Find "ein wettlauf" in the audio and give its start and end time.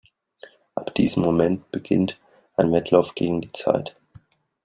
2.57-3.13